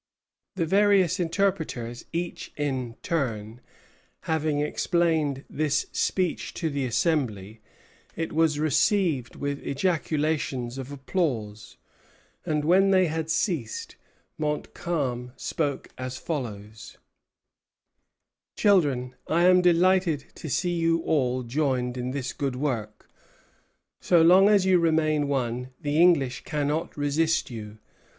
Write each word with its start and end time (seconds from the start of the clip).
The 0.55 0.65
various 0.65 1.19
interpreters, 1.19 2.05
each 2.11 2.51
in 2.57 2.95
turn, 3.03 3.61
having 4.21 4.59
explained 4.59 5.43
this 5.47 5.85
speech 5.91 6.55
to 6.55 6.71
the 6.71 6.85
Assembly, 6.85 7.61
it 8.15 8.33
was 8.33 8.57
received 8.59 9.35
with 9.35 9.59
ejaculations 9.63 10.79
of 10.79 10.91
applause; 10.91 11.77
and 12.47 12.65
when 12.65 12.89
they 12.89 13.05
had 13.05 13.29
ceased, 13.29 13.95
Montcalm 14.39 15.33
spoke 15.35 15.89
as 15.99 16.17
follows: 16.17 16.97
"Children, 18.57 19.13
I 19.27 19.43
am 19.43 19.61
delighted 19.61 20.25
to 20.33 20.49
see 20.49 20.73
you 20.73 21.01
all 21.03 21.43
joined 21.43 21.95
in 21.95 22.09
this 22.09 22.33
good 22.33 22.55
work. 22.55 23.07
So 23.99 24.23
long 24.23 24.49
as 24.49 24.65
you 24.65 24.79
remain 24.79 25.27
one, 25.27 25.69
the 25.79 26.01
English 26.01 26.43
cannot 26.43 26.97
resist 26.97 27.51
you. 27.51 27.77